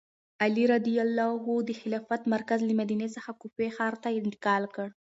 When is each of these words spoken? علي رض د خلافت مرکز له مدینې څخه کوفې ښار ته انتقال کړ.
علي 0.43 0.63
رض 0.71 0.87
د 1.67 1.69
خلافت 1.81 2.21
مرکز 2.33 2.59
له 2.65 2.73
مدینې 2.81 3.07
څخه 3.15 3.31
کوفې 3.41 3.67
ښار 3.75 3.93
ته 4.03 4.07
انتقال 4.19 4.63
کړ. 4.75 4.87